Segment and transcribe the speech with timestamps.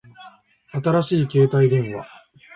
[0.71, 2.07] 新しい携帯電話